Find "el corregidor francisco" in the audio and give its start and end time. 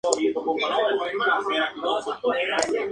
1.57-2.31